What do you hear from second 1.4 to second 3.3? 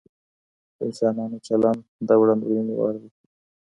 چلند د وړاندوينې وړ وي.